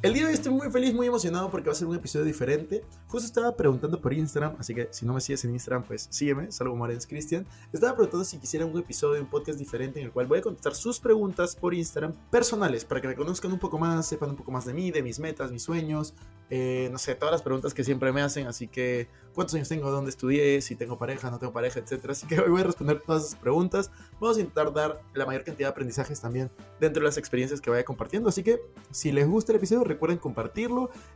[0.00, 2.24] El día de hoy estoy muy feliz, muy emocionado porque va a ser un episodio
[2.24, 2.84] diferente.
[3.08, 6.52] Justo estaba preguntando por Instagram, así que si no me sigues en Instagram, pues sígueme,
[6.52, 7.44] salvo Marens Cristian.
[7.72, 10.76] Estaba preguntando si quisiera un episodio, un podcast diferente en el cual voy a contestar
[10.76, 14.52] sus preguntas por Instagram personales para que me conozcan un poco más, sepan un poco
[14.52, 16.14] más de mí, de mis metas, mis sueños,
[16.48, 18.46] eh, no sé, todas las preguntas que siempre me hacen.
[18.46, 19.08] Así que,
[19.38, 19.88] ¿cuántos años tengo?
[19.92, 20.60] ¿Dónde estudié?
[20.60, 22.10] Si tengo pareja, no tengo pareja, etcétera.
[22.10, 23.88] Así que hoy voy a responder todas esas preguntas.
[24.18, 26.50] Vamos a intentar dar la mayor cantidad de aprendizajes también
[26.80, 28.28] dentro de las experiencias que vaya compartiendo.
[28.28, 30.70] Así que, si les gusta el episodio, recuerden compartir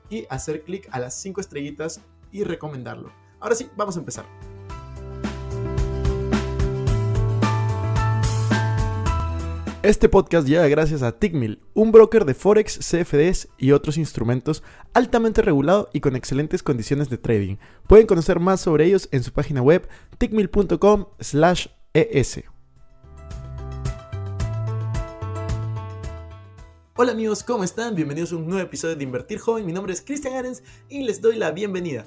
[0.09, 3.11] y hacer clic a las 5 estrellitas y recomendarlo.
[3.41, 4.52] Ahora sí, vamos a empezar.
[9.83, 14.63] Este podcast llega gracias a Tickmill, un broker de Forex, CFDs y otros instrumentos
[14.95, 17.57] altamente regulado y con excelentes condiciones de trading.
[17.89, 22.45] Pueden conocer más sobre ellos en su página web tickmill.com/es.
[26.95, 27.97] Hola amigos, ¿cómo están?
[27.97, 29.67] Bienvenidos a un nuevo episodio de Invertir Joven.
[29.67, 32.07] Mi nombre es Cristian Arens y les doy la bienvenida.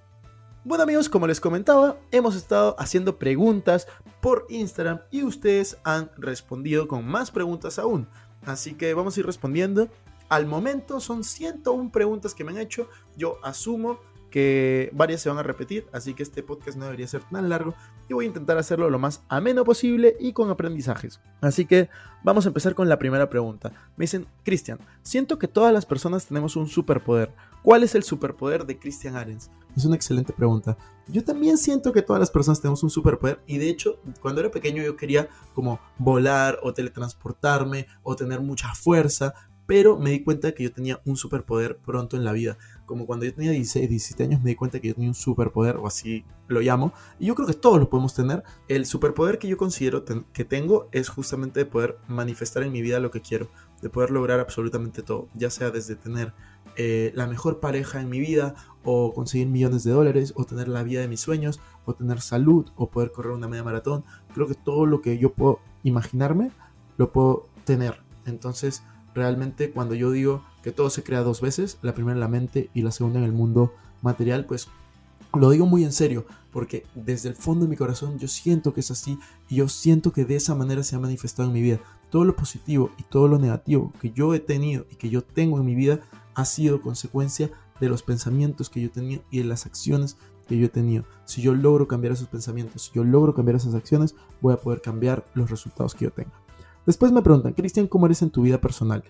[0.63, 3.87] Bueno amigos, como les comentaba, hemos estado haciendo preguntas
[4.21, 8.07] por Instagram y ustedes han respondido con más preguntas aún.
[8.45, 9.89] Así que vamos a ir respondiendo.
[10.29, 12.87] Al momento son 101 preguntas que me han hecho.
[13.17, 17.23] Yo asumo que varias se van a repetir, así que este podcast no debería ser
[17.23, 17.73] tan largo
[18.07, 21.21] y voy a intentar hacerlo lo más ameno posible y con aprendizajes.
[21.41, 21.89] Así que
[22.23, 23.71] vamos a empezar con la primera pregunta.
[23.97, 27.33] Me dicen, Cristian, siento que todas las personas tenemos un superpoder.
[27.63, 29.49] ¿Cuál es el superpoder de Christian Arens?
[29.75, 30.77] Es una excelente pregunta.
[31.07, 34.51] Yo también siento que todas las personas tenemos un superpoder y de hecho cuando era
[34.51, 39.33] pequeño yo quería como volar o teletransportarme o tener mucha fuerza,
[39.65, 42.57] pero me di cuenta que yo tenía un superpoder pronto en la vida.
[42.85, 45.77] Como cuando yo tenía 16, 17 años me di cuenta que yo tenía un superpoder,
[45.77, 48.43] o así lo llamo, y yo creo que todos lo podemos tener.
[48.67, 50.03] El superpoder que yo considero
[50.33, 53.49] que tengo es justamente de poder manifestar en mi vida lo que quiero,
[53.81, 56.33] de poder lograr absolutamente todo, ya sea desde tener
[56.77, 60.83] eh, la mejor pareja en mi vida, o conseguir millones de dólares, o tener la
[60.83, 64.03] vida de mis sueños, o tener salud, o poder correr una media maratón.
[64.33, 66.51] Creo que todo lo que yo puedo imaginarme,
[66.97, 68.01] lo puedo tener.
[68.25, 68.83] Entonces,
[69.13, 72.69] realmente cuando yo digo que todo se crea dos veces, la primera en la mente
[72.73, 74.67] y la segunda en el mundo material, pues
[75.33, 78.81] lo digo muy en serio, porque desde el fondo de mi corazón yo siento que
[78.81, 79.17] es así
[79.49, 81.79] y yo siento que de esa manera se ha manifestado en mi vida.
[82.09, 85.57] Todo lo positivo y todo lo negativo que yo he tenido y que yo tengo
[85.59, 86.01] en mi vida
[86.35, 90.65] ha sido consecuencia de los pensamientos que yo tenía y de las acciones que yo
[90.65, 91.05] he tenido.
[91.25, 94.81] Si yo logro cambiar esos pensamientos, si yo logro cambiar esas acciones, voy a poder
[94.81, 96.31] cambiar los resultados que yo tenga.
[96.85, 99.03] Después me preguntan, Cristian, ¿cómo eres en tu vida personal?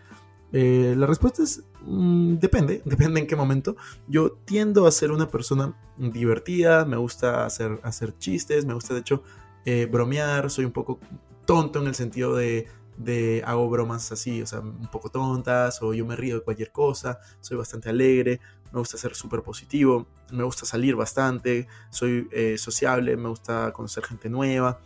[0.54, 3.76] Eh, la respuesta es, mm, depende, depende en qué momento.
[4.08, 9.02] Yo tiendo a ser una persona divertida, me gusta hacer, hacer chistes, me gusta de
[9.02, 9.24] hecho
[9.66, 11.00] eh, bromear, soy un poco
[11.46, 12.68] tonto en el sentido de,
[13.04, 16.72] de hago bromas así, o sea, un poco tontas, o yo me río de cualquier
[16.72, 18.40] cosa, soy bastante alegre,
[18.72, 24.04] me gusta ser súper positivo, me gusta salir bastante, soy eh, sociable, me gusta conocer
[24.04, 24.80] gente nueva.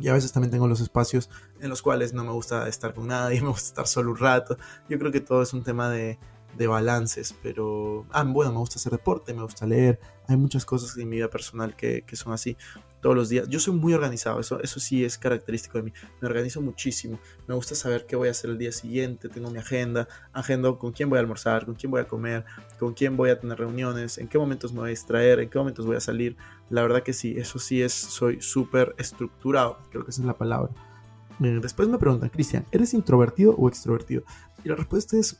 [0.00, 1.28] Y a veces también tengo los espacios
[1.60, 4.56] en los cuales no me gusta estar con nadie, me gusta estar solo un rato.
[4.88, 6.18] Yo creo que todo es un tema de,
[6.56, 8.06] de balances, pero...
[8.10, 10.00] Ah, bueno, me gusta hacer deporte, me gusta leer.
[10.26, 12.56] Hay muchas cosas en mi vida personal que, que son así
[13.00, 13.48] todos los días.
[13.48, 15.92] Yo soy muy organizado, eso, eso sí es característico de mí.
[16.20, 17.18] Me organizo muchísimo.
[17.46, 20.92] Me gusta saber qué voy a hacer el día siguiente, tengo mi agenda, agendo con
[20.92, 22.44] quién voy a almorzar, con quién voy a comer,
[22.78, 25.58] con quién voy a tener reuniones, en qué momentos me voy a distraer, en qué
[25.58, 26.36] momentos voy a salir.
[26.70, 30.36] La verdad que sí, eso sí es, soy súper estructurado, creo que esa es la
[30.36, 30.70] palabra.
[31.38, 34.24] Después me preguntan, Cristian, ¿eres introvertido o extrovertido?
[34.64, 35.38] Y la respuesta es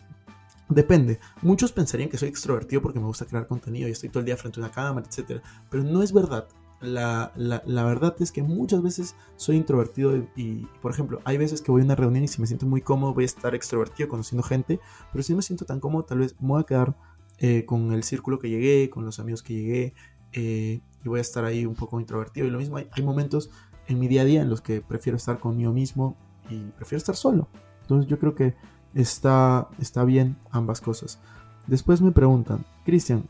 [0.68, 1.18] Depende.
[1.42, 4.36] Muchos pensarían que soy extrovertido porque me gusta crear contenido y estoy todo el día
[4.36, 5.40] frente a una cámara, etc.
[5.70, 6.48] Pero no es verdad
[6.80, 7.32] la,
[7.66, 11.84] verdad es que muchas veces soy introvertido y, por ejemplo, hay veces que voy a
[11.84, 14.80] una reunión y si me siento muy cómodo voy a estar extrovertido conociendo gente,
[15.12, 16.96] pero si no me siento tan cómodo tal vez me voy a quedar
[17.38, 19.94] eh, con el círculo que llegué, con los amigos que llegué
[20.32, 22.46] eh, y voy a estar ahí un poco introvertido.
[22.46, 23.50] Y lo mismo, hay, hay, momentos
[23.88, 26.16] en mi día a día en los que prefiero estar conmigo mismo
[26.48, 27.48] y prefiero estar solo.
[27.82, 28.54] Entonces yo creo que
[28.94, 31.18] está, está bien ambas cosas.
[31.66, 33.24] Después me preguntan, Cristian,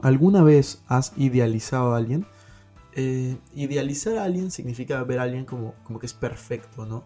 [0.00, 2.26] ¿alguna vez has idealizado a alguien?
[2.94, 7.04] Eh, idealizar a alguien significa ver a alguien como, como que es perfecto, ¿no?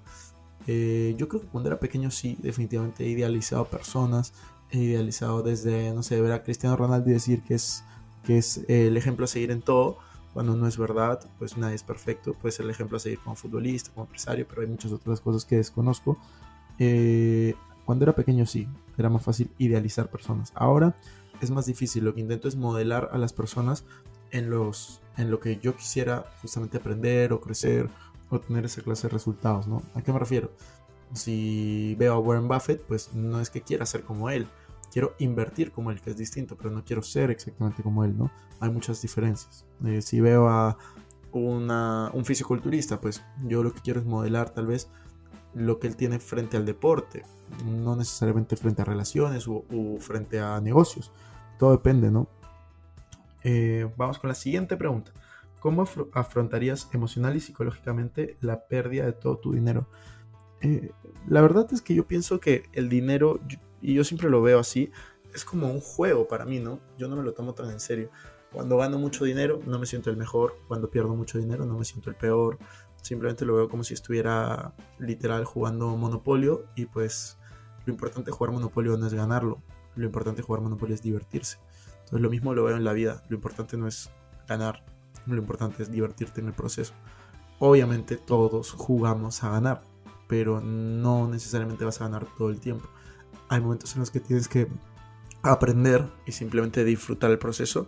[0.67, 4.32] Eh, yo creo que cuando era pequeño sí, definitivamente he idealizado personas,
[4.70, 7.84] he idealizado desde, no sé, ver a Cristiano Ronaldo y decir que es,
[8.25, 9.99] que es el ejemplo a seguir en todo,
[10.32, 13.37] cuando no es verdad, pues nadie es perfecto, puede ser el ejemplo a seguir como
[13.37, 16.19] futbolista, como empresario, pero hay muchas otras cosas que desconozco.
[16.79, 17.55] Eh,
[17.87, 18.69] cuando era pequeño sí,
[18.99, 20.53] era más fácil idealizar personas.
[20.55, 20.97] Ahora
[21.41, 23.85] es más difícil, lo que intento es modelar a las personas
[24.33, 27.88] en, los, en lo que yo quisiera justamente aprender o crecer
[28.29, 29.83] o tener esa clase de resultados, ¿no?
[29.94, 30.50] ¿A qué me refiero?
[31.12, 34.49] Si veo a Warren Buffett, pues no es que quiera ser como él,
[34.91, 38.32] quiero invertir como él, que es distinto, pero no quiero ser exactamente como él, ¿no?
[38.59, 39.65] Hay muchas diferencias.
[39.85, 40.77] Eh, si veo a
[41.32, 44.89] un fisiculturista, pues yo lo que quiero es modelar tal vez
[45.56, 47.25] lo que él tiene frente al deporte,
[47.64, 49.64] no necesariamente frente a relaciones o,
[49.99, 51.11] frente a negocios.
[51.58, 52.29] Todo depende, ¿no?
[53.43, 55.12] Eh, vamos con la siguiente pregunta.
[55.61, 59.88] ¿Cómo afrontarías emocional y psicológicamente la pérdida de todo tu dinero?
[60.61, 60.91] Eh,
[61.26, 63.41] la verdad es que yo pienso que el dinero,
[63.81, 64.91] y yo siempre lo veo así,
[65.35, 66.81] es como un juego para mí, ¿no?
[66.99, 68.11] Yo no me lo tomo tan en serio.
[68.53, 71.85] Cuando gano mucho dinero no me siento el mejor, cuando pierdo mucho dinero no me
[71.85, 72.58] siento el peor,
[73.02, 77.38] Simplemente lo veo como si estuviera literal jugando Monopolio y pues
[77.84, 79.62] lo importante de jugar Monopolio no es ganarlo,
[79.94, 81.58] lo importante de jugar Monopolio es divertirse.
[81.90, 84.10] Entonces lo mismo lo veo en la vida, lo importante no es
[84.48, 84.84] ganar,
[85.26, 86.94] lo importante es divertirte en el proceso.
[87.58, 89.82] Obviamente todos jugamos a ganar,
[90.28, 92.88] pero no necesariamente vas a ganar todo el tiempo.
[93.48, 94.69] Hay momentos en los que tienes que
[95.43, 97.87] aprender y simplemente disfrutar el proceso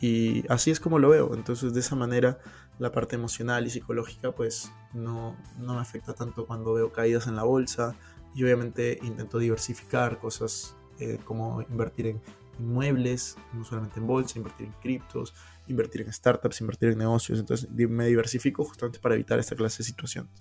[0.00, 1.34] y así es como lo veo.
[1.34, 2.38] Entonces de esa manera
[2.78, 7.44] la parte emocional y psicológica pues no, me afecta tanto cuando veo caídas en la
[7.44, 7.96] bolsa.
[8.34, 12.20] Y obviamente intento diversificar cosas eh, como invertir en
[12.58, 15.34] inmuebles, no solamente en bolsa, invertir en criptos,
[15.68, 17.38] invertir en startups, invertir en negocios.
[17.38, 20.32] Entonces me diversifico justamente para evitar esta clase de situaciones.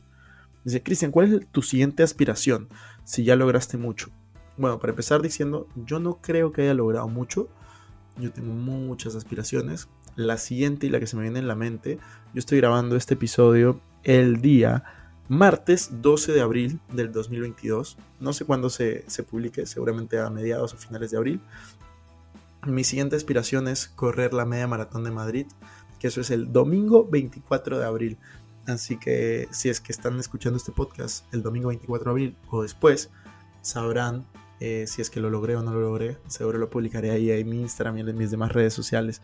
[0.63, 2.69] Dice, Cristian, ¿cuál es tu siguiente aspiración
[3.03, 4.09] si ya lograste mucho?
[4.57, 7.49] Bueno, para empezar diciendo, yo no creo que haya logrado mucho,
[8.17, 9.89] yo tengo muchas aspiraciones.
[10.15, 11.97] La siguiente y la que se me viene en la mente,
[12.33, 14.83] yo estoy grabando este episodio el día
[15.27, 17.97] martes 12 de abril del 2022.
[18.19, 21.41] No sé cuándo se, se publique, seguramente a mediados o finales de abril.
[22.65, 25.47] Mi siguiente aspiración es correr la media maratón de Madrid,
[25.99, 28.17] que eso es el domingo 24 de abril.
[28.67, 32.61] Así que si es que están escuchando este podcast el domingo 24 de abril o
[32.61, 33.09] después,
[33.61, 34.25] sabrán
[34.59, 37.49] eh, si es que lo logré o no lo logré, seguro lo publicaré ahí en
[37.49, 39.21] mi Instagram y en mis demás redes sociales.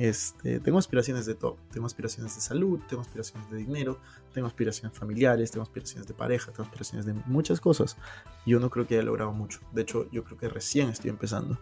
[0.00, 1.58] Este, tengo aspiraciones de todo.
[1.70, 4.00] Tengo aspiraciones de salud, tengo aspiraciones de dinero,
[4.32, 7.98] tengo aspiraciones familiares, tengo aspiraciones de pareja, tengo aspiraciones de muchas cosas.
[8.46, 9.60] Yo no creo que haya logrado mucho.
[9.72, 11.60] De hecho, yo creo que recién estoy empezando.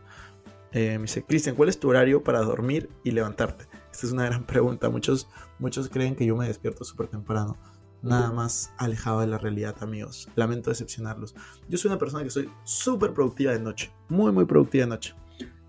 [0.71, 3.67] Eh, me dice, Cristian, ¿cuál es tu horario para dormir y levantarte?
[3.91, 4.89] Esta es una gran pregunta.
[4.89, 5.27] Muchos,
[5.59, 7.57] muchos creen que yo me despierto súper temprano
[8.03, 10.29] nada más alejado de la realidad, amigos.
[10.37, 11.35] Lamento decepcionarlos.
[11.69, 15.17] Yo soy una persona que soy súper productiva de noche, muy, muy productiva de noche.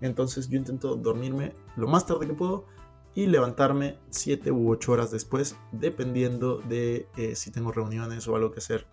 [0.00, 2.66] Entonces yo intento dormirme lo más tarde que puedo
[3.14, 8.52] y levantarme 7 u 8 horas después, dependiendo de eh, si tengo reuniones o algo
[8.52, 8.86] que hacer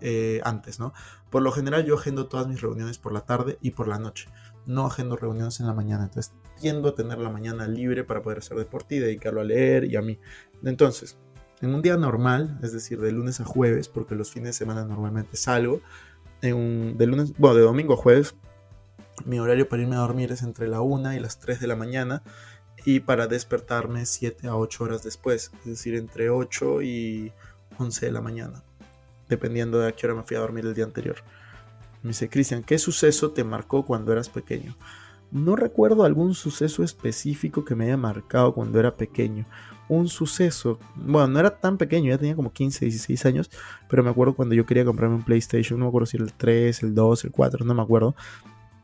[0.00, 0.92] eh, antes, ¿no?
[1.30, 4.28] Por lo general yo agendo todas mis reuniones por la tarde y por la noche.
[4.66, 8.38] No agendo reuniones en la mañana, entonces tiendo a tener la mañana libre para poder
[8.38, 10.18] hacer deporte y dedicarlo a leer y a mí.
[10.64, 11.18] Entonces,
[11.60, 14.84] en un día normal, es decir, de lunes a jueves, porque los fines de semana
[14.84, 15.80] normalmente salgo,
[16.42, 18.34] en de lunes, bueno, de domingo a jueves,
[19.24, 21.76] mi horario para irme a dormir es entre la 1 y las 3 de la
[21.76, 22.22] mañana
[22.84, 27.32] y para despertarme 7 a 8 horas después, es decir, entre 8 y
[27.78, 28.62] 11 de la mañana,
[29.28, 31.16] dependiendo de a qué hora me fui a dormir el día anterior.
[32.02, 34.76] Me dice, Cristian, ¿qué suceso te marcó cuando eras pequeño?
[35.30, 39.46] No recuerdo algún suceso específico que me haya marcado cuando era pequeño
[39.88, 40.78] un suceso.
[40.94, 43.50] Bueno, no era tan pequeño, ya tenía como 15, 16 años,
[43.88, 46.32] pero me acuerdo cuando yo quería comprarme un PlayStation, no me acuerdo si era el
[46.34, 48.14] 3, el 2, el 4, no me acuerdo.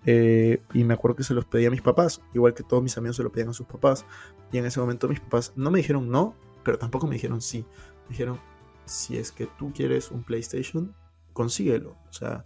[0.06, 2.96] Eh, y me acuerdo que se los pedía a mis papás, igual que todos mis
[2.98, 4.04] amigos se lo pedían a sus papás.
[4.52, 7.64] Y en ese momento mis papás no me dijeron no, pero tampoco me dijeron sí.
[8.04, 8.38] Me dijeron,
[8.84, 10.94] si es que tú quieres un PlayStation,
[11.32, 11.96] consíguelo.
[12.08, 12.44] O sea,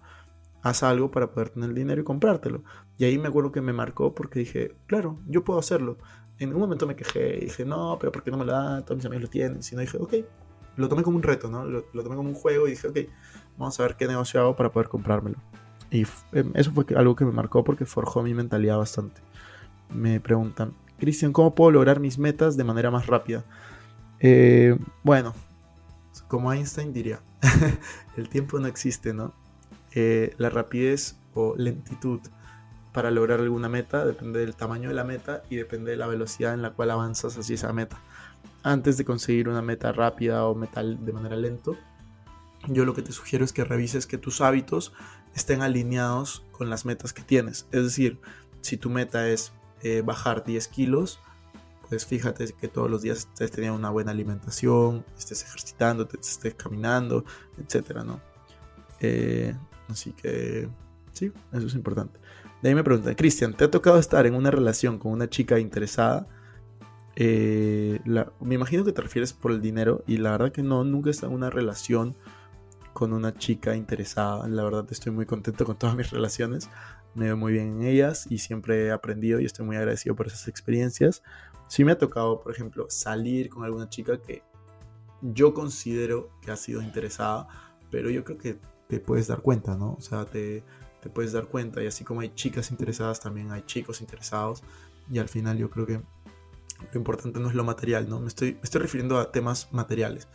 [0.62, 2.62] haz algo para poder tener el dinero y comprártelo.
[2.96, 5.98] Y ahí me acuerdo que me marcó porque dije, claro, yo puedo hacerlo
[6.38, 8.84] en un momento me quejé y dije, no, pero ¿por qué no me lo dan?
[8.84, 9.62] Todos mis amigos lo tienen.
[9.62, 10.14] Si no, dije, ok,
[10.76, 11.64] lo tomé como un reto, ¿no?
[11.64, 12.98] Lo, tomé como un juego y dije, ok,
[13.56, 15.38] vamos a ver qué negocio hago para poder comprármelo.
[15.90, 19.20] Y em, eso fue algo que me marcó porque forjó mi mentalidad bastante.
[19.92, 23.44] Me preguntan, Cristian, ¿cómo puedo lograr mis metas de manera más rápida?
[24.20, 25.34] Eh, bueno,
[26.26, 27.20] como Einstein diría,
[28.16, 29.32] el tiempo no existe, ¿no?
[29.94, 32.20] Eh, la rapidez o lentitud
[32.92, 36.54] para lograr alguna meta, depende del tamaño de la meta y depende de la velocidad
[36.54, 37.98] en la cual avanzas hacia esa meta.
[38.62, 41.76] Antes de conseguir una meta rápida o meta de manera lento,
[42.66, 44.92] yo lo que te sugiero es que revises que tus hábitos
[45.34, 47.66] estén alineados con las metas que tienes.
[47.72, 48.20] Es decir,
[48.60, 51.20] si tu meta es eh, bajar 10 kilos,
[51.88, 57.24] pues fíjate que todos los días estés teniendo una buena alimentación, estés ejercitando, estés caminando,
[57.56, 58.20] etcétera, ¿no?
[59.00, 59.54] Eh,
[59.88, 60.68] así que
[61.12, 62.18] sí, eso es importante.
[62.62, 65.58] De ahí me preguntan, Cristian, ¿te ha tocado estar en una relación con una chica
[65.58, 66.26] interesada?
[67.16, 68.00] Eh,
[68.40, 71.12] me imagino que te refieres por el dinero y la verdad que no, nunca he
[71.12, 72.16] estado en una relación
[72.98, 74.48] con una chica interesada.
[74.48, 76.68] La verdad estoy muy contento con todas mis relaciones,
[77.14, 80.26] me veo muy bien en ellas y siempre he aprendido y estoy muy agradecido por
[80.26, 81.22] esas experiencias.
[81.68, 84.42] Sí me ha tocado, por ejemplo, salir con alguna chica que
[85.22, 87.46] yo considero que ha sido interesada,
[87.88, 89.92] pero yo creo que te puedes dar cuenta, ¿no?
[89.92, 90.64] O sea, te,
[91.00, 94.64] te puedes dar cuenta y así como hay chicas interesadas, también hay chicos interesados
[95.08, 96.00] y al final yo creo que
[96.92, 98.20] lo importante no es lo material, ¿no?
[98.20, 100.28] Me estoy, me estoy refiriendo a temas materiales.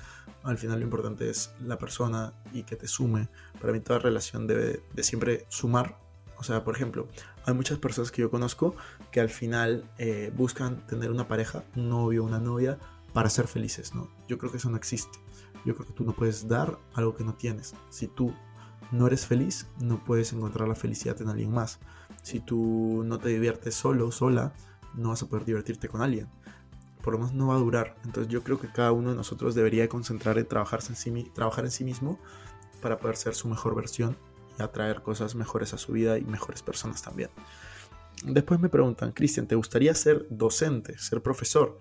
[0.43, 3.29] Al final lo importante es la persona y que te sume.
[3.59, 5.97] Para mí toda relación debe de siempre sumar.
[6.37, 7.07] O sea, por ejemplo,
[7.45, 8.75] hay muchas personas que yo conozco
[9.11, 12.77] que al final eh, buscan tener una pareja, un novio, una novia,
[13.13, 14.09] para ser felices, ¿no?
[14.27, 15.19] Yo creo que eso no existe.
[15.65, 17.73] Yo creo que tú no puedes dar algo que no tienes.
[17.89, 18.33] Si tú
[18.91, 21.79] no eres feliz, no puedes encontrar la felicidad en alguien más.
[22.21, 24.53] Si tú no te diviertes solo, sola,
[24.95, 26.27] no vas a poder divertirte con alguien.
[27.01, 27.95] Por lo menos no va a durar.
[28.05, 31.65] Entonces yo creo que cada uno de nosotros debería concentrar en, trabajarse en sí, trabajar
[31.65, 32.19] en sí mismo
[32.81, 34.17] para poder ser su mejor versión
[34.57, 37.29] y atraer cosas mejores a su vida y mejores personas también.
[38.23, 41.79] Después me preguntan, Cristian, ¿te gustaría ser docente, ser profesor?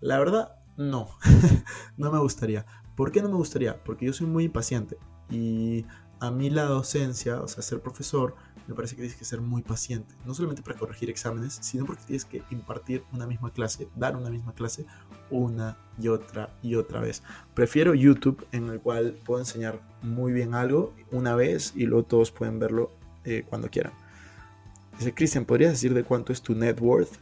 [0.00, 1.10] La verdad, no,
[1.96, 2.66] no me gustaría.
[2.96, 3.82] ¿Por qué no me gustaría?
[3.84, 4.98] Porque yo soy muy impaciente
[5.30, 5.84] y
[6.20, 8.34] a mí la docencia, o sea, ser profesor,
[8.68, 12.04] me parece que tienes que ser muy paciente, no solamente para corregir exámenes, sino porque
[12.04, 14.86] tienes que impartir una misma clase, dar una misma clase
[15.30, 17.22] una y otra y otra vez.
[17.54, 22.30] Prefiero YouTube en el cual puedo enseñar muy bien algo una vez y luego todos
[22.30, 22.90] pueden verlo
[23.24, 23.92] eh, cuando quieran.
[24.98, 27.14] Dice, Cristian, ¿podrías decir de cuánto es tu net worth?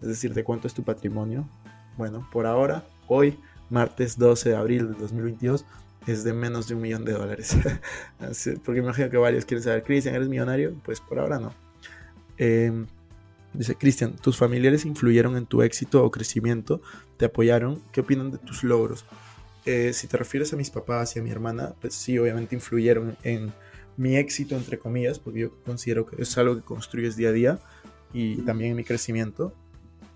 [0.00, 1.48] Es decir, de cuánto es tu patrimonio.
[1.96, 3.38] Bueno, por ahora, hoy,
[3.70, 5.64] martes 12 de abril de 2022,
[6.06, 7.56] es de menos de un millón de dólares.
[8.64, 10.74] Porque imagino que varios quieren saber, Cristian, ¿eres millonario?
[10.84, 11.52] Pues por ahora no.
[12.38, 12.86] Em,
[13.52, 16.80] dice, Cristian, ¿tus familiares influyeron en tu éxito o crecimiento?
[17.16, 17.82] ¿Te apoyaron?
[17.92, 19.04] ¿Qué opinan de tus logros?
[19.64, 23.16] Eh, si te refieres a mis papás y a mi hermana, pues sí, obviamente influyeron
[23.24, 23.52] en
[23.96, 27.58] mi éxito, entre comillas, porque yo considero que es algo que construyes día a día
[28.12, 29.52] y también en mi crecimiento.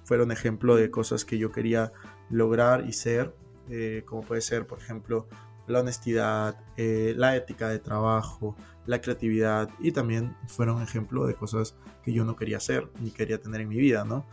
[0.05, 1.93] Fueron ejemplo de cosas que yo quería
[2.31, 3.35] lograr y ser,
[3.69, 5.27] eh, como puede ser, por ejemplo,
[5.71, 11.75] la honestidad, eh, la ética de trabajo, la creatividad y también fueron ejemplo de cosas
[12.03, 14.27] que yo no quería hacer ni quería tener en mi vida, ¿no?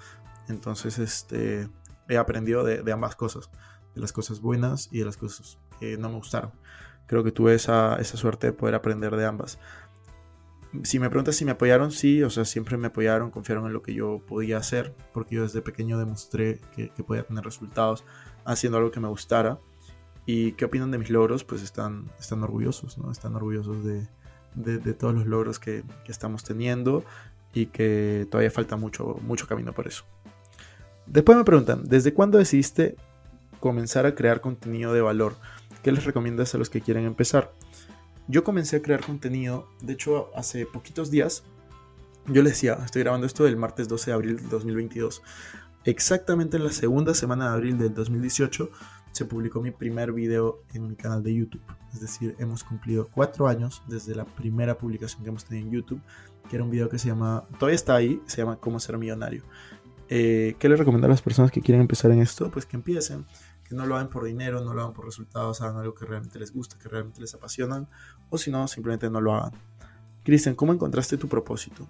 [0.50, 1.70] Entonces, este,
[2.10, 3.50] he aprendido de, ambas cosas,
[3.94, 6.52] de las cosas buenas y de las cosas que no me gustaron.
[7.06, 9.60] Creo que tuve esa, esa suerte de poder aprender de ambas.
[10.84, 13.82] Si me preguntas si me apoyaron, sí, o sea, siempre me apoyaron, confiaron en lo
[13.82, 18.04] que yo podía hacer, porque yo desde pequeño demostré que, que podía tener resultados
[18.46, 19.60] haciendo algo que me gustara
[20.28, 21.46] ¿Y qué opinan de mis logros?
[21.46, 23.10] Pues están, están orgullosos, ¿no?
[23.10, 24.08] Están orgullosos de,
[24.56, 27.06] de, todos los logros que, que, estamos teniendo
[27.54, 30.04] y que todavía falta mucho, mucho camino por eso.
[31.06, 32.98] Después me preguntan, ¿desde cuándo decidiste
[33.62, 35.38] comenzar a crear contenido de valor?
[35.82, 37.54] ¿Qué les recomiendas a los que quieren empezar?
[38.28, 41.44] Yo comencé a crear contenido, de hecho, hace poquitos días.
[42.26, 45.24] Yo les decía, estoy grabando esto el martes 12 de abril de 2022.
[45.86, 48.70] Exactamente en la segunda semana de abril del 2018
[49.18, 51.62] se publicó mi primer video en mi canal de YouTube.
[51.92, 56.02] Es decir, hemos cumplido cuatro años desde la primera publicación que hemos tenido en YouTube,
[56.48, 59.44] que era un video que se llama, todavía está ahí, se llama Cómo ser millonario.
[60.10, 62.52] Eh, ¿Qué les recomiendo a las personas que quieren empezar en esto?
[62.52, 63.26] Pues que empiecen,
[63.68, 66.38] que no lo hagan por dinero, no lo hagan por resultados, hagan algo que realmente
[66.38, 67.90] les gusta, que realmente les apasionan,
[68.30, 69.52] o si no, simplemente no lo hagan.
[70.24, 71.88] Cristian, ¿cómo encontraste tu propósito?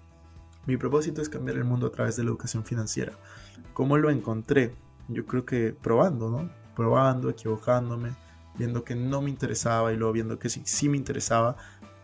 [0.66, 3.12] Mi propósito es cambiar el mundo a través de la educación financiera.
[3.74, 4.74] ¿Cómo lo encontré?
[5.08, 6.50] Yo creo que probando, ¿no?
[6.78, 8.12] Probando, equivocándome,
[8.56, 11.56] viendo que no me interesaba y luego viendo que sí, sí me interesaba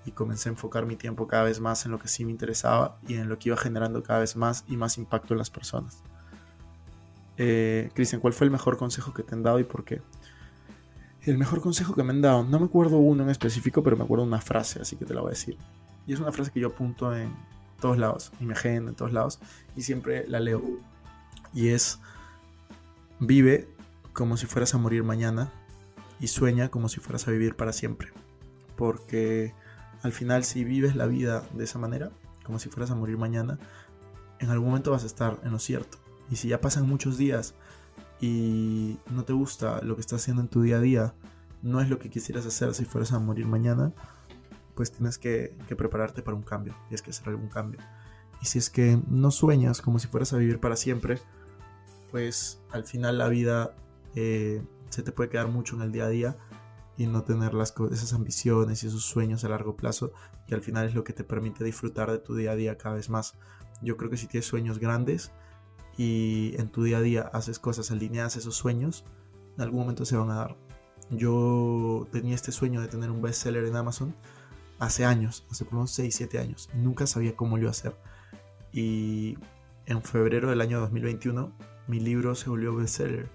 [0.04, 2.98] y comencé a enfocar mi tiempo cada vez más en lo que sí me interesaba
[3.06, 6.02] y en lo que iba generando cada vez más y más impacto en las personas.
[7.36, 10.02] Eh, Cristian, ¿cuál fue el mejor consejo que te han dado y por qué?
[11.22, 14.02] El mejor consejo que me han dado, no me acuerdo uno en específico, pero me
[14.02, 15.56] acuerdo una frase, así que te la voy a decir.
[16.04, 17.32] Y es una frase que yo apunto en
[17.80, 19.38] todos lados, en mi agenda, en todos lados,
[19.76, 20.60] y siempre la leo.
[21.52, 22.00] Y es,
[23.20, 23.73] vive
[24.14, 25.52] como si fueras a morir mañana
[26.20, 28.12] y sueña como si fueras a vivir para siempre.
[28.76, 29.52] Porque
[30.02, 32.10] al final si vives la vida de esa manera,
[32.44, 33.58] como si fueras a morir mañana,
[34.38, 35.98] en algún momento vas a estar en lo cierto.
[36.30, 37.54] Y si ya pasan muchos días
[38.20, 41.14] y no te gusta lo que estás haciendo en tu día a día,
[41.62, 43.92] no es lo que quisieras hacer si fueras a morir mañana,
[44.74, 47.80] pues tienes que, prepararte para un cambio, tienes que hacer algún cambio.
[48.40, 51.18] Y si es que no sueñas como si fueras a vivir para siempre,
[52.10, 53.74] pues al final la vida
[54.14, 56.36] eh, se te puede quedar mucho en el día a día
[56.96, 60.12] y no tener las, esas ambiciones y esos sueños a largo plazo,
[60.46, 62.94] que al final es lo que te permite disfrutar de tu día a día cada
[62.94, 63.34] vez más.
[63.82, 65.32] Yo creo que si tienes sueños grandes
[65.96, 69.04] y en tu día a día haces cosas alineadas a esos sueños,
[69.56, 70.56] en algún momento se van a dar.
[71.10, 74.14] Yo tenía este sueño de tener un bestseller en Amazon
[74.78, 76.70] hace años, hace por unos 6, 7 años.
[76.74, 77.96] Nunca sabía cómo lo iba a hacer.
[78.72, 79.36] Y
[79.86, 81.52] en febrero del año 2021
[81.88, 83.28] mi libro se volvió bestseller.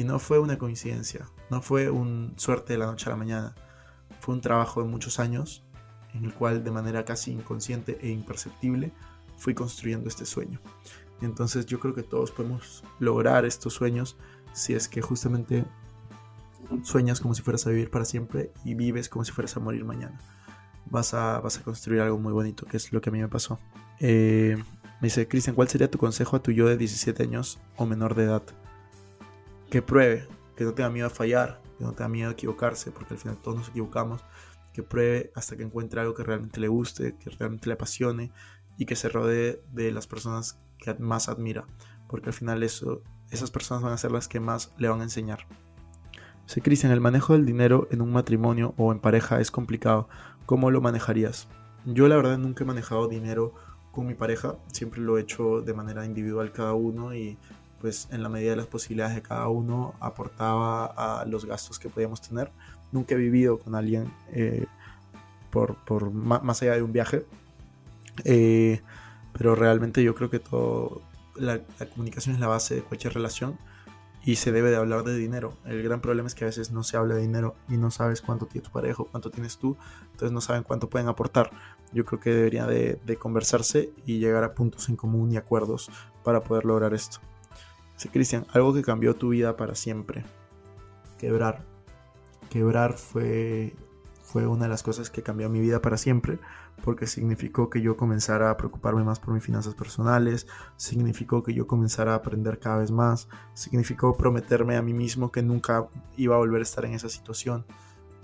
[0.00, 3.54] Y no fue una coincidencia, no fue un suerte de la noche a la mañana.
[4.20, 5.62] Fue un trabajo de muchos años
[6.14, 8.94] en el cual de manera casi inconsciente e imperceptible
[9.36, 10.58] fui construyendo este sueño.
[11.20, 14.16] Entonces yo creo que todos podemos lograr estos sueños
[14.54, 15.66] si es que justamente
[16.82, 19.84] sueñas como si fueras a vivir para siempre y vives como si fueras a morir
[19.84, 20.18] mañana.
[20.86, 23.28] Vas a, vas a construir algo muy bonito, que es lo que a mí me
[23.28, 23.58] pasó.
[23.98, 24.56] Eh,
[25.02, 28.14] me dice, Cristian, ¿cuál sería tu consejo a tu yo de 17 años o menor
[28.14, 28.42] de edad?
[29.70, 33.14] Que pruebe, que no tenga miedo a fallar, que no tenga miedo a equivocarse, porque
[33.14, 34.24] al final todos nos equivocamos.
[34.72, 38.32] Que pruebe hasta que encuentre algo que realmente le guste, que realmente le apasione
[38.76, 41.66] y que se rodee de las personas que más admira,
[42.08, 45.04] porque al final eso, esas personas van a ser las que más le van a
[45.04, 45.46] enseñar.
[46.46, 50.08] Si Cristian, el manejo del dinero en un matrimonio o en pareja es complicado.
[50.46, 51.46] ¿Cómo lo manejarías?
[51.84, 53.54] Yo la verdad nunca he manejado dinero
[53.92, 57.38] con mi pareja, siempre lo he hecho de manera individual cada uno y
[57.80, 61.88] pues en la medida de las posibilidades de cada uno aportaba a los gastos que
[61.88, 62.50] podíamos tener.
[62.92, 64.66] Nunca he vivido con alguien eh,
[65.50, 67.24] por, por más allá de un viaje,
[68.24, 68.80] eh,
[69.32, 71.02] pero realmente yo creo que todo
[71.36, 71.60] la,
[71.94, 73.58] comunicación es la base de cualquier relación
[74.22, 75.54] y se debe de hablar de dinero.
[75.64, 78.20] El gran problema es que a veces no se habla de dinero y no sabes
[78.20, 79.76] cuánto tiene tu pareja, cuánto tienes tú,
[80.12, 81.50] entonces no saben cuánto pueden aportar.
[81.92, 85.90] Yo creo que debería de, conversarse y llegar a puntos en común y acuerdos
[86.22, 87.18] para poder lograr esto.
[88.00, 90.24] Sí, Cristian, algo que cambió tu vida para siempre.
[91.18, 91.66] Quebrar.
[92.48, 93.74] Quebrar fue
[94.22, 96.38] fue una de las cosas que cambió mi vida para siempre,
[96.82, 100.46] porque significó que yo comenzara a preocuparme más por mis finanzas personales,
[100.78, 105.42] significó que yo comenzara a aprender cada vez más, significó prometerme a mí mismo que
[105.42, 107.66] nunca iba a volver a estar en esa situación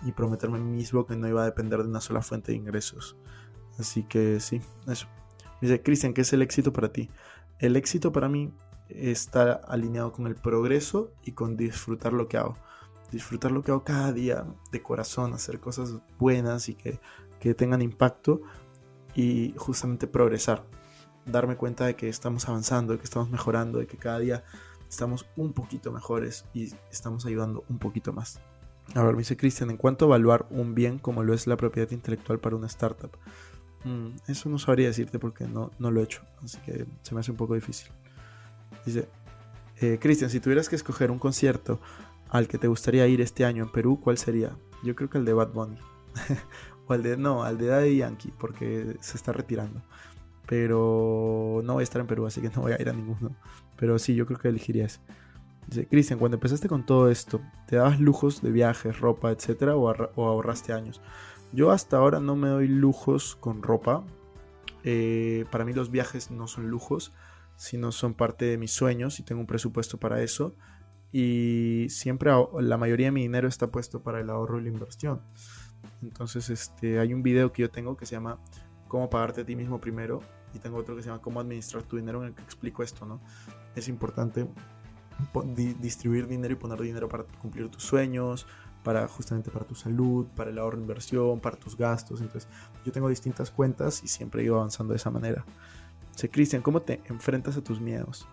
[0.07, 2.57] y prometerme a mí mismo que no iba a depender de una sola fuente de
[2.57, 3.19] ingresos.
[3.79, 5.07] Así que sí, eso.
[5.61, 7.11] Dice, Cristian, ¿qué es el éxito para ti?
[7.59, 8.55] El éxito para mí
[8.89, 12.57] está alineado con el progreso y con disfrutar lo que hago
[13.11, 16.99] disfrutar lo que hago cada día de corazón, hacer cosas buenas y que,
[17.55, 18.41] tengan impacto
[19.15, 20.65] y justamente progresar,
[21.27, 24.43] darme cuenta de que estamos avanzando, de que estamos mejorando, de que cada día
[24.89, 28.41] estamos un poquito mejores y estamos ayudando un poquito más.
[28.97, 31.89] Ahora me dice Cristian, ¿en cuanto a evaluar un bien como lo es la propiedad
[31.93, 33.17] intelectual para una startup?
[33.85, 37.21] Mm, eso no sabría decirte porque no, no lo he hecho, así que se me
[37.21, 37.93] hace un poco difícil.
[38.85, 39.09] Dice,
[39.81, 41.81] eh, Cristian, si tuvieras que escoger un concierto
[42.31, 44.57] al que te gustaría ir este año en Perú, ¿cuál sería?
[44.83, 45.79] Yo creo que el de Bad Bunny.
[46.87, 49.83] o al de, no, al de Daddy Yankee, porque se está retirando.
[50.47, 53.37] Pero no voy a estar en Perú, así que no voy a ir a ninguno.
[53.77, 55.01] Pero sí, yo creo que elegiría ese.
[55.67, 59.89] Dice, Cristian, cuando empezaste con todo esto, ¿te dabas lujos de viajes, ropa, etcétera, o,
[60.17, 61.01] ahorraste años?
[61.53, 64.05] Yo hasta ahora no me doy lujos con ropa.
[64.85, 67.13] Eh, para mí los viajes no son lujos,
[67.57, 70.55] sino son parte de mis sueños y tengo un presupuesto para eso
[71.13, 75.23] y siempre la mayoría de mi dinero está puesto para el ahorro y la inversión.
[76.03, 78.39] Entonces, este, hay un video que yo tengo que se llama
[78.89, 80.21] Cómo pagarte a ti mismo primero
[80.53, 83.07] y tengo otro que se llama Cómo administrar tu dinero en el que explico esto,
[83.07, 83.21] ¿no?
[83.75, 84.47] Es importante
[85.79, 88.47] distribuir dinero y poner dinero para cumplir tus sueños,
[88.83, 92.21] para justamente para tu salud, para el ahorro e inversión, para tus gastos.
[92.21, 92.49] Entonces,
[92.85, 95.45] yo tengo distintas cuentas y siempre he ido avanzando de esa manera.
[96.17, 98.27] Sé, Cristian, ¿cómo te enfrentas a tus miedos?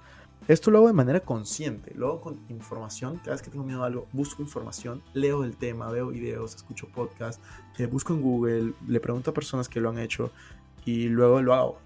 [0.48, 3.18] Esto lo hago de manera consciente, lo hago con información.
[3.18, 6.88] Cada vez que tengo miedo a algo, busco información, leo del tema, veo videos, escucho
[6.88, 7.44] podcasts,
[7.78, 10.32] eh, busco en Google, le pregunto a personas que lo han hecho
[10.86, 11.78] y luego lo hago.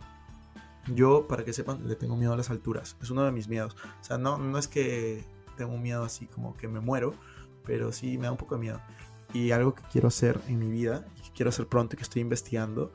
[0.94, 2.96] Yo, para que sepan, le tengo miedo a las alturas.
[3.02, 3.76] Es uno de mis miedos.
[4.00, 5.26] O sea, no, no es que
[5.58, 7.16] tengo un miedo así como que me muero,
[7.66, 8.82] pero sí me da un poco de miedo.
[9.34, 12.22] Y algo que quiero hacer en mi vida, que quiero hacer pronto y que estoy
[12.22, 12.94] investigando,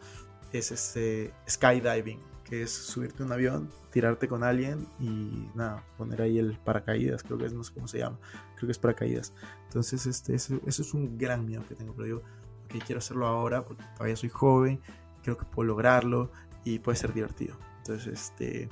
[0.52, 6.58] es este skydiving es subirte un avión, tirarte con alguien y nada, poner ahí el
[6.58, 8.18] paracaídas, creo que es, no sé cómo se llama,
[8.56, 9.32] creo que es paracaídas.
[9.64, 12.22] Entonces, este, eso, es un gran miedo que tengo, pero digo,
[12.68, 14.80] que quiero hacerlo ahora porque todavía soy joven,
[15.22, 16.30] creo que puedo lograrlo
[16.64, 17.56] y puede ser divertido.
[17.78, 18.68] Entonces, este,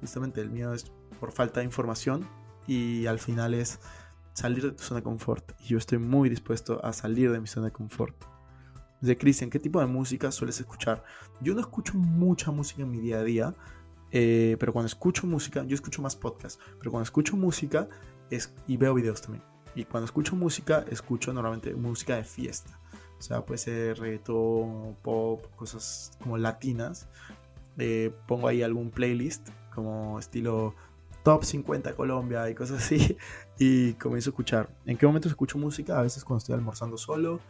[0.00, 0.90] justamente el miedo es
[1.20, 2.26] por falta de información
[2.66, 3.78] y al final es
[4.32, 5.52] salir de tu zona de confort.
[5.60, 8.16] Y yo estoy muy dispuesto a salir de mi zona de confort
[9.00, 11.04] de Cristian, ¿qué tipo de música sueles escuchar?
[11.40, 13.54] Yo no escucho mucha música en mi día a día,
[14.12, 17.88] Eh, pero cuando escucho música, yo escucho más podcast, pero cuando escucho música
[18.28, 19.44] es, y veo videos también.
[19.76, 22.80] Y cuando escucho música, escucho normalmente música de fiesta.
[23.20, 27.06] O sea, puede ser reggaetón, pop, cosas como latinas.
[27.78, 30.74] Eh, pongo ahí algún playlist como estilo
[31.22, 33.16] top 50 Colombia y cosas así.
[33.62, 34.70] Y comienzo a escuchar.
[34.86, 35.98] ¿En qué momento escucho música?
[35.98, 37.40] A veces cuando estoy almorzando solo.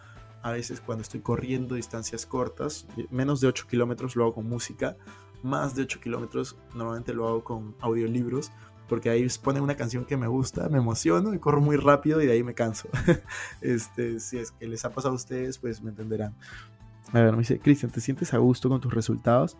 [0.42, 2.86] A veces cuando estoy corriendo distancias cortas.
[3.10, 4.96] Menos de 8 kilómetros lo hago con música.
[5.42, 8.52] Más de 8 kilómetros normalmente lo hago con audiolibros
[8.90, 12.26] porque ahí ponen una canción que me gusta, me emociono y corro muy rápido y
[12.26, 12.88] de ahí me canso.
[13.60, 16.34] este, si es que les ha pasado a ustedes, pues me entenderán.
[17.12, 19.56] A ver, me dice, Cristian, ¿te sientes a gusto con tus resultados?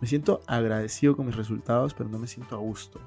[0.00, 3.00] Me siento agradecido con mis resultados, pero no me siento a gusto.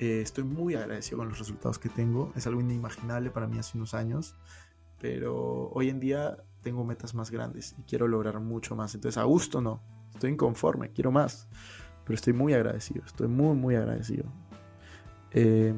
[0.00, 2.32] Eh, estoy muy agradecido con los resultados que tengo.
[2.34, 4.34] Es algo inimaginable para mí hace unos años.
[5.00, 8.94] Pero hoy en día tengo metas más grandes y quiero lograr mucho más.
[8.94, 9.82] Entonces, a gusto no.
[10.14, 11.48] Estoy inconforme, quiero más.
[12.04, 13.04] Pero estoy muy agradecido.
[13.04, 14.24] Estoy muy, muy agradecido.
[15.30, 15.74] Eh,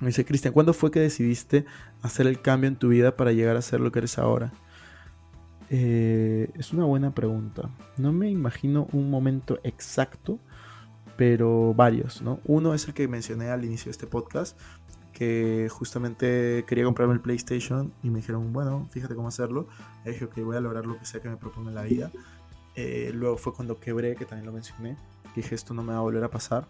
[0.00, 1.64] me dice Cristian, ¿cuándo fue que decidiste
[2.02, 4.52] hacer el cambio en tu vida para llegar a ser lo que eres ahora?
[5.70, 7.70] Eh, es una buena pregunta.
[7.96, 10.38] No me imagino un momento exacto,
[11.16, 12.40] pero varios, ¿no?
[12.44, 14.58] Uno es el que mencioné al inicio de este podcast,
[15.14, 19.68] que justamente quería comprarme el PlayStation y me dijeron, bueno, fíjate cómo hacerlo.
[20.04, 22.10] Y dije, ok, voy a lograr lo que sea que me proponga en la vida.
[22.74, 24.96] Eh, luego fue cuando quebré, que también lo mencioné,
[25.34, 26.66] que dije, esto no me va a volver a pasar.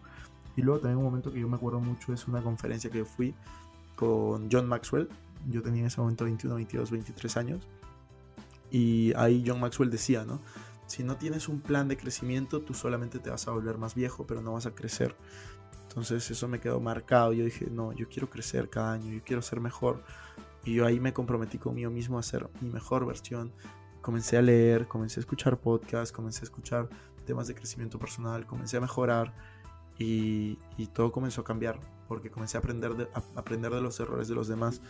[0.56, 3.34] Y luego también un momento que yo me acuerdo mucho es una conferencia que fui
[3.96, 5.08] con John Maxwell.
[5.50, 7.66] Yo tenía en ese momento 21, 22, 23 años.
[8.70, 10.40] Y ahí John Maxwell decía, ¿no?
[10.86, 14.26] Si no tienes un plan de crecimiento, tú solamente te vas a volver más viejo,
[14.26, 15.16] pero no vas a crecer.
[15.94, 17.32] Entonces eso me quedó marcado.
[17.32, 20.02] Yo dije, no, yo quiero crecer cada año, yo quiero ser mejor.
[20.64, 23.52] Y yo ahí me comprometí conmigo mismo a ser mi mejor versión.
[24.00, 26.88] Comencé a leer, comencé a escuchar podcasts, comencé a escuchar
[27.24, 29.32] temas de crecimiento personal, comencé a mejorar
[29.98, 30.56] y,
[30.92, 31.78] todo comenzó a cambiar
[32.08, 34.82] porque comencé a aprender, de, aprender de los errores de los demás.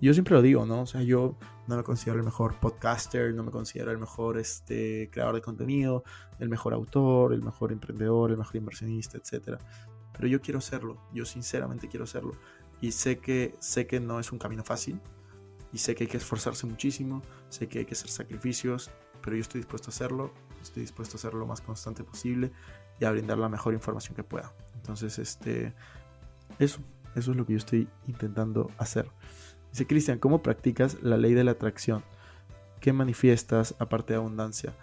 [0.00, 0.82] yo siempre lo digo, ¿no?
[0.82, 5.10] O sea, yo no me considero el mejor podcaster, no me considero el mejor este,
[5.12, 6.02] creador de contenido,
[6.38, 9.60] el mejor autor, el mejor emprendedor, el mejor inversionista, etc.
[10.12, 12.36] Pero yo quiero serlo, yo sinceramente quiero serlo.
[12.80, 15.00] Y sé que, sé que no es un camino fácil,
[15.72, 18.90] y sé que hay que esforzarse muchísimo, sé que hay que hacer sacrificios,
[19.22, 22.52] pero yo estoy dispuesto a hacerlo, estoy dispuesto a hacerlo lo más constante posible
[23.00, 24.52] y a brindar la mejor información que pueda.
[24.74, 25.74] Entonces, este,
[26.58, 26.80] eso,
[27.14, 29.10] eso es lo que yo estoy intentando hacer.
[29.70, 32.04] Dice Cristian, ¿cómo practicas la ley de la atracción?
[32.80, 34.74] ¿Qué manifiestas aparte de abundancia?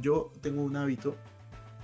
[0.00, 1.16] Yo tengo un hábito,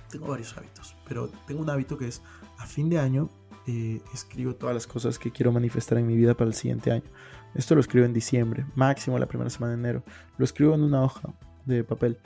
[0.09, 2.21] tengo varios hábitos, pero tengo un hábito que es
[2.57, 3.29] a fin de año
[3.67, 7.09] eh, escribo todas las cosas que quiero manifestar en mi vida para el siguiente año.
[7.55, 10.03] Esto lo escribo en diciembre, máximo la primera semana de enero.
[10.37, 11.33] Lo escribo en una hoja
[11.65, 12.19] de papel.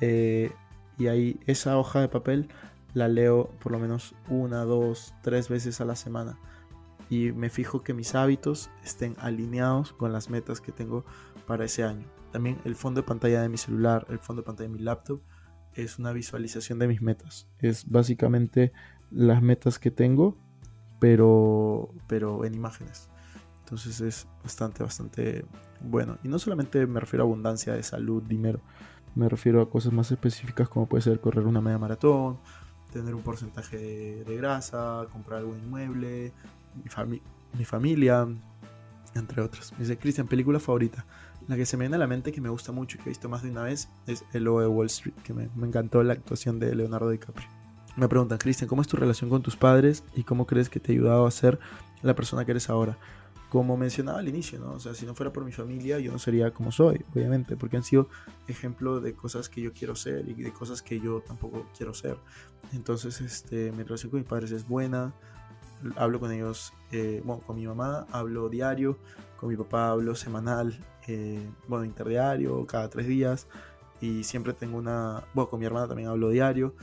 [0.00, 0.52] Eh,
[0.98, 2.48] y ahí esa hoja de papel
[2.92, 6.38] la leo por lo menos una, dos, tres veces a la semana.
[7.08, 11.04] Y me fijo que mis hábitos estén alineados con las metas que tengo
[11.46, 12.06] para ese año.
[12.32, 15.20] También el fondo de pantalla de mi celular, el fondo de pantalla de mi laptop,
[15.74, 17.48] es una visualización de mis metas.
[17.58, 18.72] Es básicamente
[19.10, 20.36] las metas que tengo,
[20.98, 23.08] pero, pero en imágenes.
[23.60, 25.44] Entonces es bastante, bastante
[25.80, 26.18] bueno.
[26.22, 28.60] Y no solamente me refiero a abundancia de salud, dinero.
[29.14, 32.38] Me refiero a cosas más específicas como puede ser correr una media maratón
[32.92, 36.32] tener un porcentaje de, grasa, comprar algún inmueble,
[37.06, 37.22] mi,
[37.58, 38.26] mi familia,
[39.14, 39.72] entre otras.
[39.78, 41.04] dice, Cristian, película favorita.
[41.48, 43.10] La que se me viene a la mente que me gusta mucho y que he
[43.10, 46.02] visto más de una vez es El Lobo de Wall Street, que me, me encantó
[46.02, 47.55] la actuación de Leonardo DiCaprio.
[47.96, 50.92] Me preguntan, Cristian, ¿cómo es tu relación con tus padres y cómo crees que te
[50.92, 51.58] ha ayudado a ser
[52.02, 52.98] la persona que eres ahora?
[53.48, 54.72] como mencionaba al inicio, ¿no?
[54.72, 57.76] O sea, si no fuera por mi familia, yo no sería como soy, obviamente, porque
[57.76, 58.08] han sido
[58.48, 62.18] ejemplo de cosas que yo quiero ser y de cosas que yo tampoco quiero ser.
[62.72, 65.14] Entonces, este, mi relación con mis padres es buena,
[65.96, 68.98] hablo con ellos, eh, bueno, con mi mamá hablo diario,
[69.38, 73.46] con mi papá hablo semanal, eh, bueno, interdiario, cada tres días,
[74.00, 76.74] y siempre tengo una, bueno, con mi hermana también hablo diario,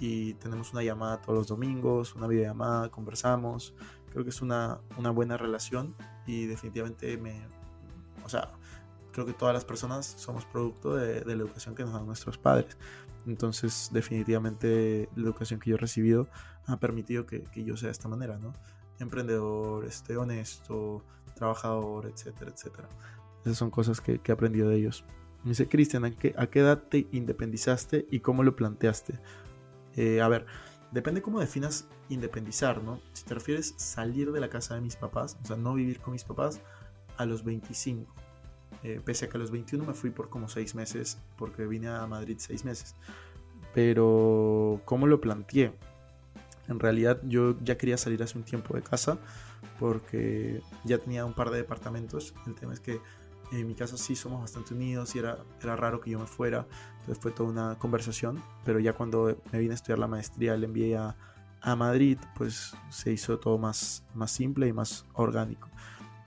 [0.00, 3.74] y tenemos una llamada todos los domingos, una videollamada, conversamos,
[4.10, 5.94] creo que es una, una buena relación
[6.26, 7.46] y definitivamente me,
[8.24, 8.50] o sea,
[9.12, 12.76] creo que todas las personas somos producto de, la educación que nos dan nuestros padres.
[13.26, 16.28] Entonces, definitivamente la educación que yo he recibido
[16.66, 18.54] ha permitido que, que yo sea de esta manera, ¿no?
[18.98, 21.02] Emprendedor, este, honesto,
[21.34, 22.88] trabajador, etcétera, etcétera.
[23.44, 25.04] Esas son cosas que, que he aprendido de ellos.
[25.44, 29.18] Me dice, Cristian, ¿a ¿a qué edad te independizaste y cómo lo planteaste?
[29.96, 30.46] Eh, a ver,
[30.90, 33.00] Depende cómo definas independizar, ¿no?
[33.12, 36.12] Si te refieres salir de la casa de mis papás, o sea, no vivir con
[36.12, 36.60] mis papás
[37.16, 38.12] a los 25.
[38.82, 41.88] Eh, pese a que a los 21 me fui por como 6 meses, porque vine
[41.88, 42.96] a Madrid 6 meses.
[43.72, 45.72] Pero, ¿cómo lo planteé?
[46.66, 49.18] En realidad yo ya quería salir hace un tiempo de casa
[49.78, 52.34] porque ya tenía un par de departamentos.
[52.46, 53.00] El tema es que
[53.52, 56.66] en mi casa sí somos bastante unidos y era, era raro que yo me fuera.
[57.00, 58.42] Entonces fue toda una conversación.
[58.64, 61.16] Pero ya cuando me vine a estudiar la maestría, le envié a,
[61.60, 65.68] a Madrid, pues se hizo todo más, más simple y más orgánico.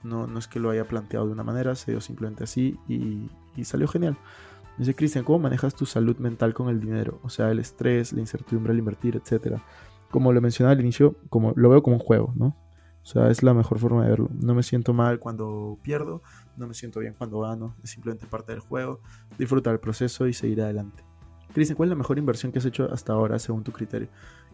[0.02, 3.30] No, no es que lo haya planteado de una manera, se dio simplemente así y,
[3.56, 4.18] y salió genial.
[4.76, 7.20] Dice Cristian, ¿cómo manejas tu salud mental con el dinero?
[7.22, 9.62] O sea, el estrés, la incertidumbre al invertir, etcétera.
[10.10, 12.56] Como lo mencionaba al inicio, como, lo veo como un juego, ¿no?
[13.04, 14.30] O sea, es la mejor forma de verlo.
[14.32, 16.22] No me siento mal cuando pierdo,
[16.56, 19.00] no me siento bien cuando gano, es simplemente parte del juego.
[19.38, 21.04] Disfrutar el proceso y seguir adelante.
[21.52, 24.08] Cristian, ¿cuál es la mejor inversión que has hecho hasta ahora según tu criterio?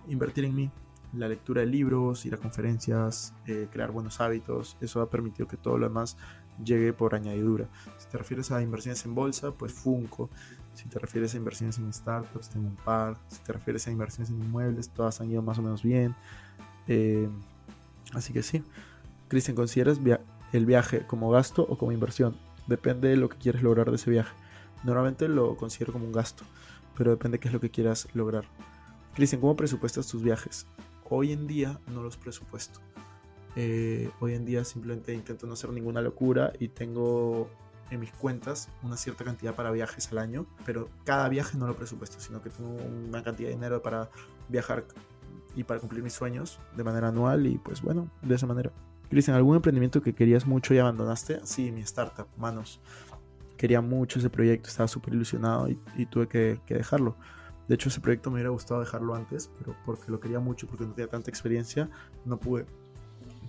[0.09, 0.71] Invertir en mí.
[1.15, 5.57] La lectura de libros, ir a conferencias, eh, crear buenos hábitos, eso ha permitido que
[5.57, 6.17] todo lo demás
[6.65, 7.69] llegue por añadidura.
[7.99, 10.29] Si te refieres a inversiones en bolsa, pues Funko.
[10.75, 13.17] Si te refieres a inversiones en startups, tengo un par.
[13.29, 16.15] Si te refieres a inversiones en inmuebles, todas han ido más o menos bien.
[16.87, 17.29] Eh,
[18.13, 18.63] así que sí.
[19.29, 20.01] Cristian, ¿consideras
[20.53, 22.37] el viaje como gasto o como inversión?
[22.67, 24.35] Depende de lo que quieres lograr de ese viaje.
[24.85, 26.45] Normalmente lo considero como un gasto,
[26.97, 28.45] pero depende de qué es lo que quieras lograr.
[29.15, 30.67] Cristian, ¿cómo presupuestas tus viajes?
[31.09, 32.81] Hoy en día no los presupuesto.
[33.57, 37.51] Eh, hoy en día simplemente intento no hacer ninguna locura y tengo
[37.91, 41.75] en mis cuentas una cierta cantidad para viajes al año, pero cada viaje no lo
[41.75, 44.11] presupuesto, sino que tengo una cantidad de dinero para
[44.49, 44.85] viajar
[45.57, 48.73] y para cumplir mis sueños de manera anual y pues bueno, de esa manera.
[49.09, 51.41] Cristian, ¿algún emprendimiento que querías mucho y abandonaste?
[51.45, 52.81] Sí, mi startup, manos.
[53.57, 57.17] Quería mucho ese proyecto, estaba súper ilusionado y, tuve que, que dejarlo.
[57.69, 60.85] De hecho, ese proyecto me hubiera gustado dejarlo antes, pero porque lo quería mucho, porque
[60.85, 61.91] no tenía tanta experiencia,
[62.25, 62.67] no pude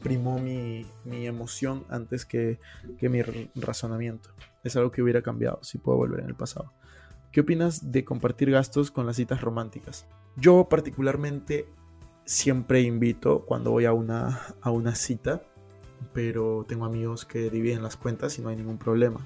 [0.01, 2.59] primó mi, emoción antes que,
[3.01, 3.21] mi
[3.55, 4.31] razonamiento.
[4.63, 6.73] Es algo que hubiera cambiado si puedo volver en el pasado.
[7.31, 10.05] ¿Qué opinas de compartir gastos con las citas románticas?
[10.35, 11.67] Yo particularmente
[12.25, 15.43] siempre invito cuando voy a una, a una cita,
[16.13, 19.25] pero tengo amigos que dividen las cuentas y no hay ningún problema.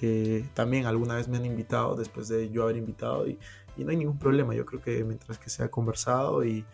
[0.00, 3.38] Eh, también alguna vez me han invitado después de yo haber invitado y,
[3.76, 4.54] no hay ningún problema.
[4.54, 6.64] Yo creo que mientras que sea conversado y,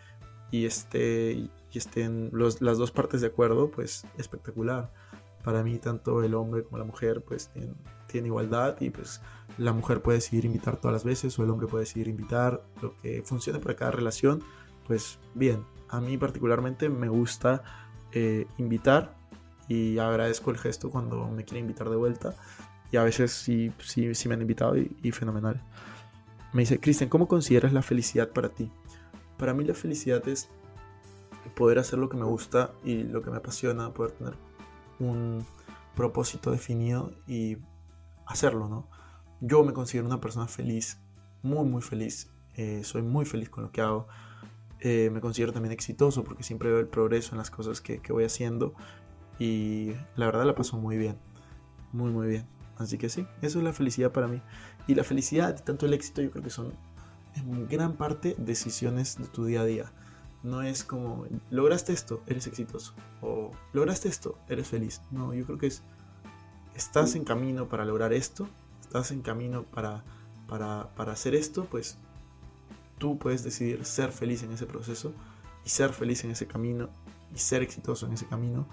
[0.51, 4.91] y, este, y estén las dos partes de acuerdo, pues espectacular.
[5.43, 7.51] Para mí tanto el hombre como la mujer pues
[8.07, 9.21] tienen, igualdad y pues
[9.57, 12.93] la mujer puede decidir invitar todas las veces o el hombre puede decidir invitar, lo
[13.01, 14.43] que funcione para cada relación,
[14.89, 15.63] pues bien.
[15.87, 17.63] A mí particularmente me gusta
[18.11, 19.15] eh, invitar
[19.67, 22.33] y agradezco el gesto cuando me quieren invitar de vuelta
[22.91, 25.61] y a veces sí, sí, sí me han invitado y, y fenomenal.
[26.53, 28.71] Me dice, Cristian, ¿cómo consideras la felicidad para ti?
[29.37, 30.49] Para mí la felicidad es
[31.55, 34.33] poder hacer lo que me gusta y lo que me apasiona, poder tener
[34.97, 35.45] un
[35.95, 37.57] propósito definido y
[38.25, 38.87] hacerlo, ¿no?
[39.39, 40.99] Yo me considero una persona feliz,
[41.43, 42.31] muy, muy feliz.
[42.55, 44.07] Eh, soy muy feliz con lo que hago.
[44.81, 48.13] Eh, me considero también exitoso porque siempre veo el progreso en las cosas que, que
[48.13, 48.73] voy haciendo
[49.39, 51.17] y la verdad la paso muy bien,
[51.91, 52.45] muy, muy bien.
[52.77, 54.41] Así que sí, eso es la felicidad para mí.
[54.87, 56.73] Y la felicidad y tanto el éxito yo creo que son
[57.35, 59.91] en gran parte decisiones de tu día a día.
[60.43, 62.93] No es como, lograste esto, eres exitoso.
[63.21, 65.01] O lograste esto, eres feliz.
[65.11, 65.83] No, yo creo que es,
[66.75, 68.47] estás en camino para lograr esto,
[68.81, 70.03] estás en camino para,
[70.47, 71.97] para, para hacer esto, pues
[72.99, 75.13] tú puedes decidir ser feliz en ese proceso
[75.65, 76.89] y ser feliz en ese camino
[77.33, 78.67] y ser exitoso en ese camino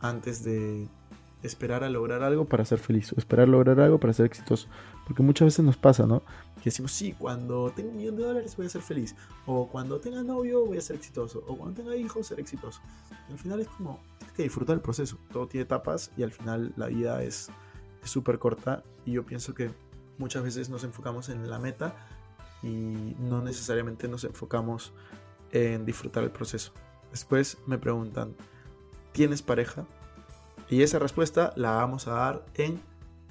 [0.00, 0.88] antes de
[1.42, 4.68] esperar a lograr algo para ser feliz o esperar lograr algo para ser exitoso.
[5.06, 6.22] Porque muchas veces nos pasa, ¿no?
[6.56, 9.14] Que decimos, sí, cuando tenga un millón de dólares voy a ser feliz.
[9.46, 11.44] O cuando tenga novio voy a ser exitoso.
[11.46, 12.80] O cuando tenga hijos ser exitoso.
[13.30, 15.18] al final es como, tienes que disfrutar el proceso.
[15.32, 17.50] Todo tiene etapas y al final la vida es
[18.02, 18.82] súper corta.
[19.04, 19.70] Y yo pienso que
[20.18, 21.94] muchas veces nos enfocamos en la meta
[22.62, 22.68] y
[23.18, 24.92] no necesariamente nos enfocamos
[25.52, 26.72] en disfrutar el proceso.
[27.10, 28.34] Después me preguntan,
[29.12, 29.86] ¿tienes pareja?
[30.68, 32.80] Y esa respuesta la vamos a dar en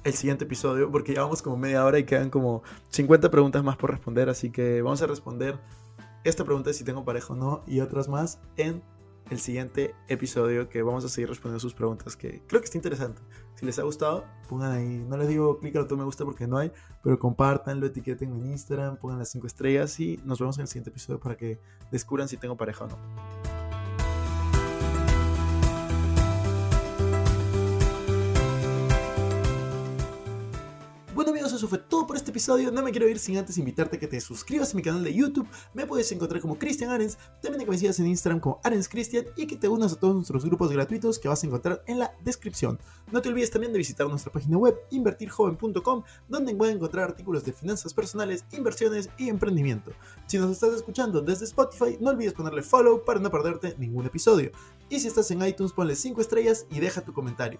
[0.03, 3.91] el siguiente episodio, porque llevamos como media hora y quedan como 50 preguntas más por
[3.91, 5.57] responder, así que vamos a responder
[6.23, 8.81] esta pregunta de si tengo pareja o no y otras más en
[9.29, 13.21] el siguiente episodio que vamos a seguir respondiendo sus preguntas que creo que está interesante.
[13.55, 16.57] Si les ha gustado, pongan ahí, no les digo clic al me gusta porque no
[16.57, 16.71] hay,
[17.03, 20.89] pero compartanlo, etiqueten en Instagram, pongan las 5 estrellas y nos vemos en el siguiente
[20.89, 21.59] episodio para que
[21.91, 23.44] descubran si tengo pareja o no.
[31.55, 32.71] Eso fue todo por este episodio.
[32.71, 35.13] No me quiero ir sin antes invitarte a que te suscribas a mi canal de
[35.13, 35.47] YouTube.
[35.73, 39.25] Me puedes encontrar como Cristian Arens, también que me sigas en Instagram como Arens Cristian
[39.35, 42.13] y que te unas a todos nuestros grupos gratuitos que vas a encontrar en la
[42.23, 42.79] descripción.
[43.11, 47.53] No te olvides también de visitar nuestra página web invertirjoven.com, donde puedes encontrar artículos de
[47.53, 49.91] finanzas personales, inversiones y emprendimiento.
[50.27, 54.51] Si nos estás escuchando desde Spotify, no olvides ponerle follow para no perderte ningún episodio.
[54.89, 57.59] Y si estás en iTunes, ponle 5 estrellas y deja tu comentario.